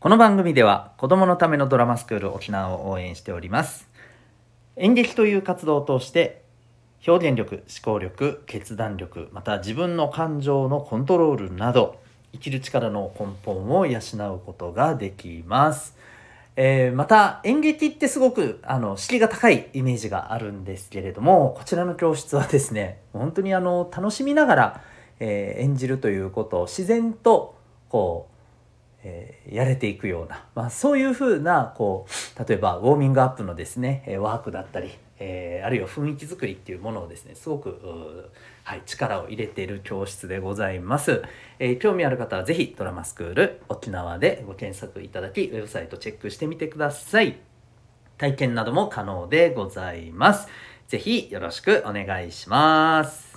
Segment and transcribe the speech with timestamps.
[0.00, 3.86] この番組では子供のためのドラマスクール沖縄を応援しております。
[4.76, 6.40] 演劇という活動を通して
[7.06, 12.00] 表現力思考力決断力また自分の感情のコントロールなど
[12.32, 15.94] 生きる力の根本を養うことができます。
[16.56, 24.84] えー、また演劇ってすごくあの敷居が高いイメージがあるんですけれどもこちらの教室はですね本当にあの楽しみながら、
[25.18, 27.54] えー、演じるということを自然と
[27.90, 28.39] こう
[29.02, 38.30] えー、やれていくような、まあ、そういうふうなこう例えばウォーミングアップのですねワークだったり、えー、あるいは雰囲気作りっていうものをですねすごく、
[38.64, 41.22] はい、力を入れている教室でございます、
[41.58, 47.38] えー、興味ある方は是非ドラマスクール沖縄でご検索いただきウェブサイトチェックしてみてください。
[48.18, 50.46] 体験なども可能でございます。
[50.88, 53.29] 是非よろしくお願いします。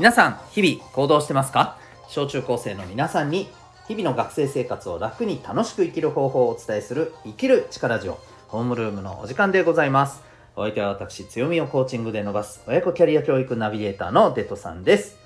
[0.00, 1.76] 皆さん日々行動してますか？
[2.08, 3.50] 小中高生の皆さんに
[3.86, 10.22] 日々の学生生活を楽に楽しく生きる方法をお伝えする生きる力ジオホームルームのお時間でございます。
[10.56, 15.18] お相手は私強みをコーチングで伸ばす親子キャリア教育ナビゲーターのデトさんです。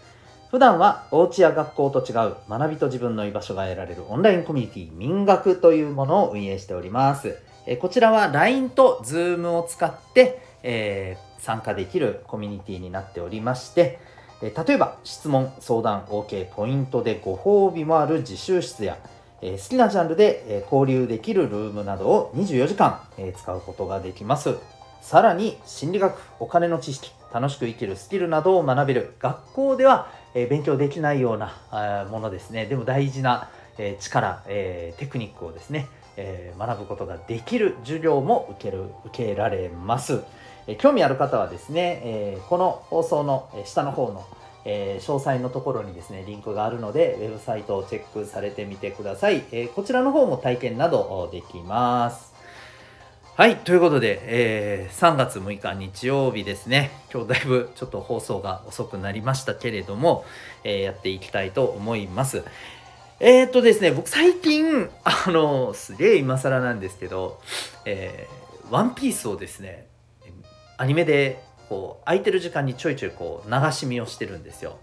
[0.50, 7.38] 普段はお家や学校と違う学びと自分の居場所が得られるオンラインコミュニティ民学というものを運営しております。
[7.68, 14.00] えこちらは LINE と Zoom を使って、えー、参加できるコミュニティになっておりまして
[14.42, 18.98] 例えば質問相談 OK ポイントでご褒美もある自習室や、
[19.40, 23.00] 好きなジャンルで、交流できるルームなどを24時間、
[23.36, 24.54] 使うことができます
[25.02, 33.50] さらに心理学お金の知識楽しく生きるスキルなどを学べる学校では、勉強できないようなものですねでも大事な、
[34.00, 35.88] 力、テクニックをですね、
[36.58, 40.22] 学ぶことができる授業も受ける受けられます。
[40.66, 44.26] え興味ある方はですね、えこの放送の下の方の、
[44.64, 49.44] え詳細のところにですね、リンクがあるので、ウェブサイトをチェックされてみてください。
[49.52, 52.34] えこちらの方も体験などできます。
[53.36, 56.92] はい、ということで、えー、3月6日日曜日ですね。
[57.12, 60.24] 今日だいぶちょっと放送が遅くなりましたけれども、
[60.62, 62.44] えー、やっていきたいと思います。
[63.18, 67.40] えー、っとですね、僕最近、あの、すげえ今更なんですけど、
[67.84, 69.88] えー、ワンピースをですね、
[70.76, 74.78] アニメでこう空いてる時間にちょいちょいこう流し見をしてるんですよ。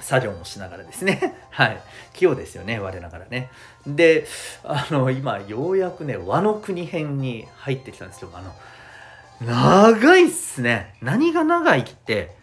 [0.00, 1.36] 作業もしながらですね。
[1.50, 1.80] はい。
[2.12, 3.50] 器用ですよね、我ながらね。
[3.86, 4.26] で、
[4.64, 8.52] あの、今、ようやくね、和の国編に入ってきたんですけど、あの、
[9.40, 10.96] 長いっすね。
[11.00, 12.34] 何が長いって、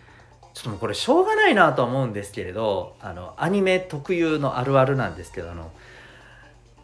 [0.54, 5.72] ちょっともうこれしょうがないなとは思うんですけれど、あの、アニメ特有のあるあるなんですけど、あの、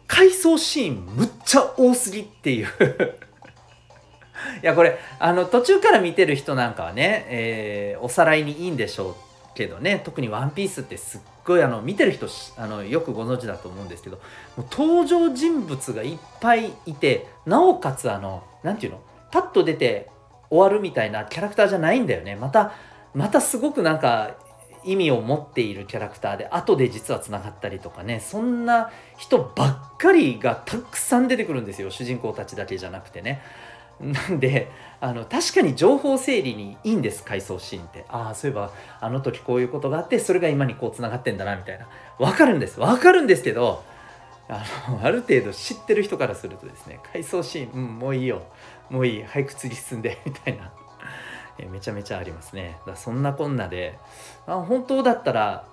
[0.06, 2.68] 回想シーンむっちゃ多すぎっていう
[4.62, 9.14] いやこれあの途中から見てる人なんかはね、えー、おさらいにいいんでしょう
[9.54, 14.16] けどね特に「ワンピースってすっごいあの見てる人あのよくご存知だと思うんですけど
[14.56, 19.00] もう登場人物がいっぱいいてなおかつあの何て言うの
[19.30, 20.10] パッと出て
[20.50, 22.72] 終わるみたいなキャラクターじゃないんだよねまた
[23.14, 24.36] またすごくなんか
[24.84, 33.42] 意味を持っているキャラクターで後で実はつながったりとかねそんな人ばっかりがたくさん出てくるんですよ主人公たちだけじゃなくてね。
[34.00, 34.70] なんで
[35.00, 38.04] あの確かに情報整理にいいんです回想シーンって。
[38.08, 38.70] ああそういえば
[39.00, 41.86] あの時こういうことがあってそれが今にこうつながってんだなみたいな。
[42.18, 42.78] 分かるんです。
[42.78, 43.82] 分かるんですけど
[44.48, 48.42] あのある程度知ってる人からするとですね回想シーン、うん、もういいよ。
[48.90, 50.72] もういい早く次進んで みたいな。
[51.58, 52.78] えめちゃめちゃありますね。
[52.86, 53.98] だそんなこんなで。
[54.46, 55.64] あ本当だったら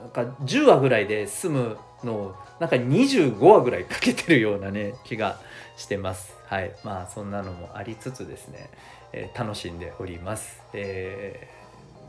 [0.00, 5.40] なんか10話ぐらいで済むのなんか25話ぐらいかけてるようなね気が
[5.76, 6.34] してます。
[6.46, 6.72] はい。
[6.84, 8.70] まあそんなのもありつつですね、
[9.12, 11.48] えー、楽しんでおります、え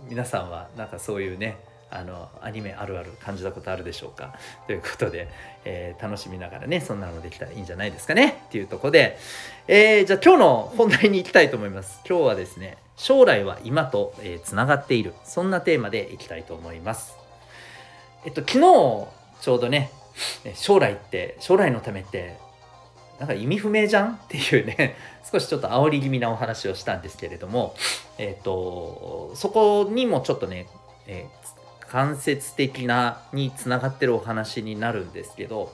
[0.07, 1.57] ー、皆さんはなんかそういうね
[1.89, 4.33] あのアニメあるある感じたことあるでしょうか？
[4.67, 5.29] ということで、
[5.63, 8.43] えー、楽しみながらねそんなのできたらいいんじゃないですかね？
[8.47, 9.17] っていうとこで、
[9.67, 12.01] えー、じゃあ今日の本題に行きたいと思います。
[12.09, 14.13] 今日はですね将来は今と
[14.43, 15.13] つな、えー、がっている。
[15.23, 17.15] そんなテーマでいきたいと思います。
[18.25, 19.07] えっと昨日
[19.43, 19.91] ちょうどね
[20.55, 22.37] 将来って将来のためって
[23.19, 24.95] なんか意味不明じゃんっていうね
[25.29, 27.75] 少しちょっと煽り気味なお話をしたんですけれども、
[28.17, 30.67] えっ、ー、とそこにもちょっとね、
[31.07, 35.73] えー、間接的なにつながってるお話になるんですけど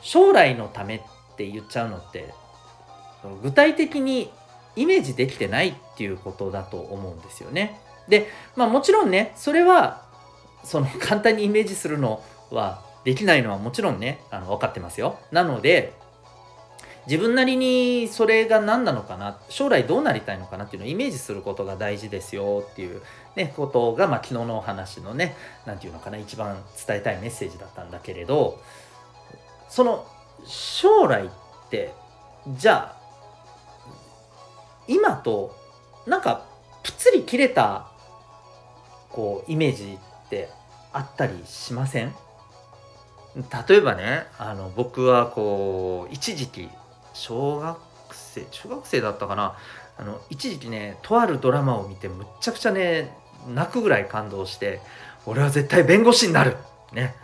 [0.00, 1.00] 将来のためっ
[1.36, 2.34] て言っちゃうのって
[3.42, 4.32] 具体的に
[4.74, 7.80] イメージできてないっていうことだと思うんですよね。
[8.08, 10.02] で、まあもちろんね、それは
[10.64, 12.22] その簡単にイメージするの
[12.54, 15.18] はできないのはもちろんねあの分かってますよ。
[15.30, 15.92] なので
[17.06, 23.02] 自分なりにそれが何なのかな将来どうなりたいのかなっていうのをイメージすることが大事ですよっていう、
[23.34, 25.34] ね、ことが、まあ、昨日のお話のね
[25.66, 28.62] 何て言うのかな一番伝えたいメッセージだったんだけれど
[29.68, 30.06] その
[30.46, 31.30] 将来っ
[31.70, 31.92] て
[32.50, 33.02] じゃあ
[34.86, 35.56] 今と
[36.06, 36.46] なんか
[36.84, 37.88] ぷっつり切れた
[39.10, 40.50] こうイメージって
[40.92, 42.14] あったりしません？
[43.36, 46.68] 例えばねあの僕はこう一時期
[47.14, 47.78] 小学
[48.12, 49.56] 生中学生だったかな。
[49.98, 53.14] あの一時期ねとあるドラマを見てむっちゃくちゃね
[53.48, 54.80] 泣くぐらい感動して
[55.26, 56.56] 俺は絶対弁護士になる。
[56.92, 57.14] ね。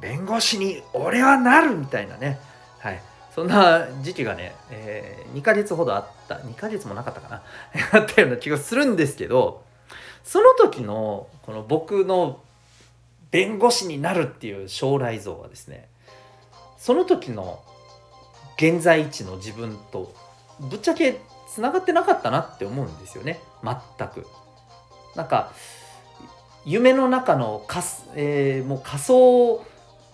[0.00, 2.38] 弁護士に俺はなるみたいなね。
[2.78, 3.02] はい。
[3.34, 6.36] そんな時期がね、えー、2ヶ月ほどあった。
[6.36, 7.42] 2ヶ月もなかったかな。
[7.92, 9.62] あったような気がするんですけど
[10.24, 12.40] その時のこの僕の
[13.30, 15.88] 弁護士になるっていう将来像はですね
[16.78, 17.62] その時の
[18.56, 20.14] 現在地の自分と
[20.60, 21.20] ぶっちゃけ
[21.52, 23.40] つながってなかったなって思うんですよね。
[23.62, 24.26] 全く。
[25.16, 25.52] なんか
[26.64, 29.64] 夢の中のかす、えー、もう仮想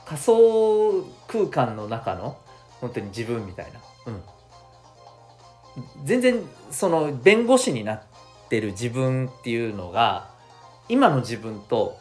[0.06, 2.38] 仮想空間の中の
[2.81, 4.22] 本当に自分みたいな、うん、
[6.05, 8.02] 全然その弁護士になっ
[8.49, 10.31] てる自分っていうのが
[10.88, 11.96] 今の自分と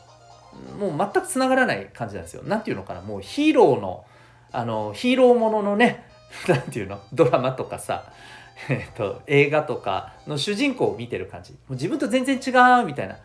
[0.79, 2.43] もう全くつながらない感じなんですよ。
[2.43, 3.01] なんていうのかな？
[3.01, 4.05] もうヒーローの
[4.51, 6.05] あのヒーローもののね
[6.47, 7.01] なんていうの？
[7.13, 8.11] ドラマとかさ、
[8.69, 12.49] えっと、映画とかの主人公を見てる感じもう自分と全然違
[12.81, 13.17] うみたいな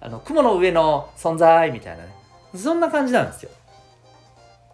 [0.00, 2.14] あの雲の上の存在みたいなね
[2.54, 3.50] そんな感じなんですよ。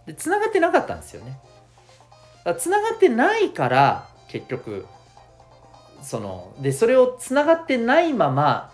[0.06, 1.38] で繋がってなかったんですよね。
[2.58, 4.86] つながってないから結局
[6.00, 8.72] そのでそれをつながってないまま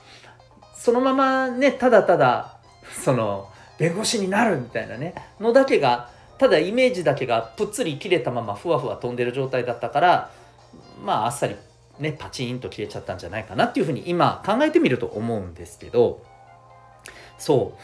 [0.77, 2.54] そのままねただただ
[3.05, 5.15] その弁護士になるみたいなね。
[5.41, 10.31] のだけがただイメージだけがぷっつり切れたままふわふわ飛んでる状態だったから
[11.05, 11.57] まああっさり
[12.01, 16.23] ねパチンと消えちゃったんじゃないかなっていうふうに今考えてみると思うんですけど。
[17.39, 17.75] そ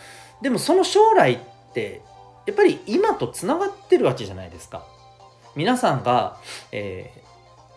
[0.41, 0.45] う。
[0.45, 1.39] でもその将来っ
[1.75, 2.01] て
[2.47, 4.85] やっぱり今とつながってるわけじゃないですか。
[5.55, 6.39] 皆さんが、
[6.73, 7.11] え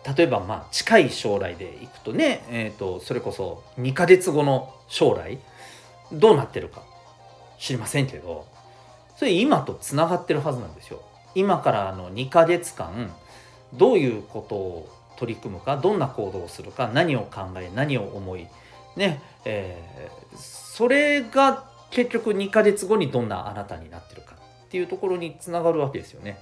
[0.04, 5.38] ー、例えばまあ近い将来でいくとね、えーと、それこそ2ヶ月後の将来
[6.12, 6.82] どうなってるか。
[7.64, 8.46] 知りませんけど
[9.16, 11.00] それ今とつながってるはずなんですよ。
[11.34, 13.10] 今からの2ヶ月間
[13.72, 18.46] どういうことを取り組むかどんな行動をするか何を考え何を思い
[18.96, 26.38] ねえー、それが結局2ヶ月後にどんなあなたになってるかっていうところにつながるわけですよね。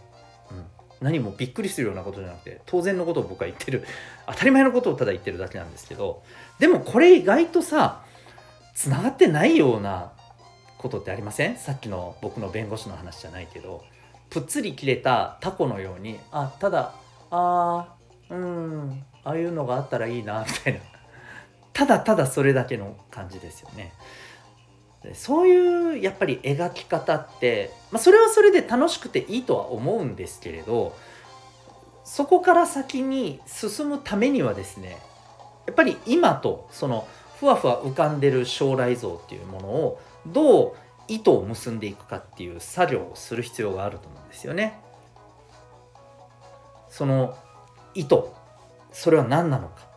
[0.50, 0.64] うん
[1.00, 3.84] 何もびっくりするようなことじゃなくて当然のことを僕は言ってる
[4.26, 6.22] 当たり前のことをただ言ってるだけなんですけど
[6.60, 8.02] でもこれ意外とさ
[8.74, 10.12] つながってないような
[10.82, 11.56] ことってありません？
[11.56, 13.84] さっきの僕の弁護士の話じゃないけど。
[14.30, 16.94] ぷっつり切れたタコのようにあただ
[17.30, 20.80] あーうんああいうのがあったらいいなみたいな。
[21.74, 23.92] ただただそれだけの感じですよね。
[25.12, 30.96] そういうやっぱり描き方って、まあ、それはそれで楽しくていいとは思うんですけれど
[32.04, 34.96] そこから先に進むためにはですね
[35.66, 37.06] やっぱり今とその
[37.38, 40.72] ふわふわ浮かんでる将来像っていうものをどう
[41.08, 44.80] 糸を結んでいくかっていう作業をする必要があると思うんですよね。
[46.88, 47.36] その
[47.94, 48.34] 糸
[48.92, 49.90] それは何なのか。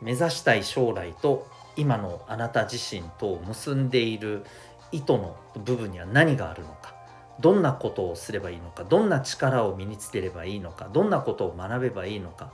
[0.00, 4.44] 目指したい将来と今のあなた自身と結んでいる
[4.92, 6.94] 糸の部分には何があるのか。
[7.40, 8.84] どんなことをすればいいのか。
[8.84, 10.88] どんな力を身につければいいのか。
[10.92, 12.52] どんなことを学べばいいのか、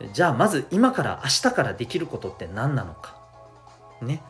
[0.00, 3.16] うん、じゃあまず今から明日からできることって何なのか。
[4.02, 4.22] ね。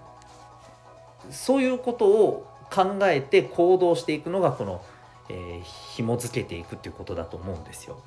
[1.30, 4.82] そういうことを考えて行動していくのがこの、
[5.28, 5.62] えー、
[5.94, 7.98] 紐付けていくっていうことだと思うんですよ。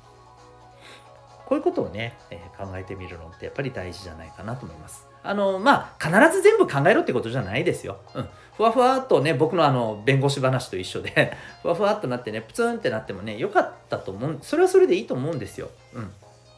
[1.46, 5.06] こういうことをね、えー、考えてみるのってやっぱり大事じゃないかなと思います。
[5.22, 7.98] あのまあ必ず全部考えろってことじゃないですよ。
[8.14, 15.70] うん、ふわふわっとね僕のあの弁護士話と一緒で ふわふわっとなってねプツンってなってもね良かったと思うそれはそれでいいと思うんですよ。
[15.94, 16.12] うん、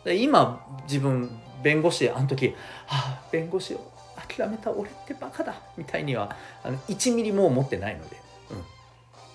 [0.04, 2.48] で今自分弁護士あの時
[2.86, 3.80] 「はあ弁護士を
[4.36, 8.16] 諦めた俺ってバカだ」みたいにはあの1ミリも思ってないので、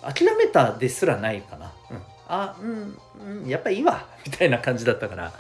[0.04, 1.72] うん、諦めたですらないかな。
[1.92, 2.98] うんあうん、
[3.44, 5.34] うん、やっぱいいわみたいな感じだったから、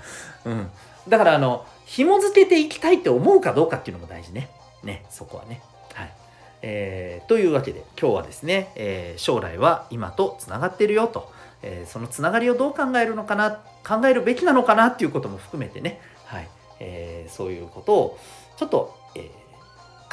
[0.45, 0.69] うん、
[1.07, 4.50] だからあの紐付けていきたいって思うかどうかっていうのも大事ね。
[4.83, 5.62] ね、そこはね。
[5.93, 6.13] はい。
[6.62, 11.31] えー、というわけで今日はですね、えー、将来は今とつながってるよと、
[11.62, 16.47] えー、そのつながりをどう考えるのかな考えるべきなのかなっていうことも含めてね、はい
[16.79, 18.19] えー、そういうことを
[18.57, 19.29] ちょっと、え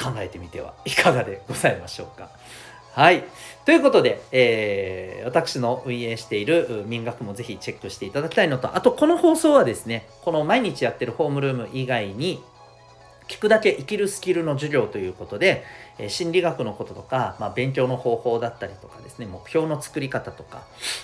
[0.01, 2.29] 考えてみてはいかがでございましょうか。
[2.93, 3.23] はい。
[3.65, 12.43] ということで、えー、私の運営している民学もぜひチェックしていただきたいのと、あとこの放送はですね、この毎日やってるホームルーム以外に、
[13.27, 15.63] 聞くだけ生きるスキルの授業ということで、
[15.97, 20.63] え心理学のこととか、まあ、勉強の方法だったりとかですね目標の作り方とか、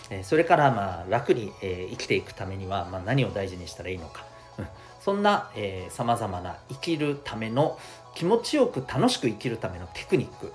[0.10, 4.26] えそれからまあ楽に、え生きていくためには、ま、何を大事にしたらいいのか、
[4.58, 4.68] うん、
[5.00, 5.50] そんな
[5.90, 7.80] さまざまな生きるための
[8.16, 10.52] 気持ちよく楽しく生きるためのテクニック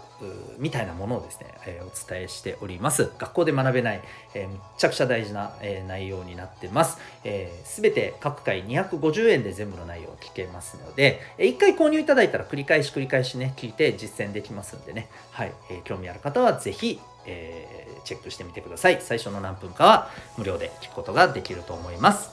[0.58, 3.10] みたいなものをですね、えー、お伝えしております。
[3.18, 4.02] 学校で学べない、
[4.34, 6.96] えー、むちゃくちゃ大事な、えー、内容になってます。
[6.96, 18.98] す、えー、て各回250円で全部の内容を聞けますので、えー、1回購入いただいたら繰り返し繰り返しね、聞いて実践できますんでね、はい、えー、興味ある方はぜひ、えー、チェックしてみてください。
[19.00, 22.30] 最初の何分かは無料で聞くことができると思います。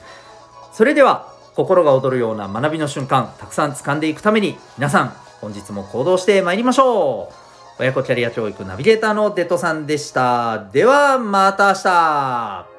[0.73, 7.41] それでは、心が躍るような学びの瞬間、たくさん掴んでいくために、皆さん、本日も行動してまいりましょう
[7.79, 10.65] 親子キャリア教育ナビゲーターのデトさんでした。
[10.71, 12.70] ではまた明日